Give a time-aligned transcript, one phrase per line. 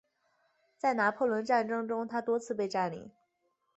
[0.79, 3.11] 在拿破仑战争中它多次被占领。